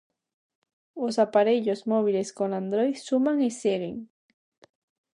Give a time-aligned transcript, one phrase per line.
[1.05, 3.95] Os aparellos móbiles con Android suman e seguen.